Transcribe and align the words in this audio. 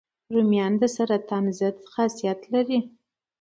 رومیان 0.33 0.73
د 0.81 0.83
سرطان 0.95 1.45
ضد 1.59 1.77
خاصیت 1.93 2.39
لري 2.53 2.79